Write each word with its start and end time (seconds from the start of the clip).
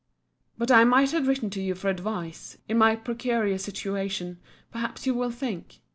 But 0.57 0.71
I 0.71 0.83
might 0.83 1.11
have 1.11 1.27
written 1.27 1.51
to 1.51 1.61
you 1.61 1.75
for 1.75 1.87
advice, 1.87 2.57
in 2.67 2.79
my 2.79 2.95
precarious 2.95 3.63
situation, 3.63 4.39
perhaps 4.71 5.05
you 5.05 5.13
will 5.13 5.29
think. 5.29 5.77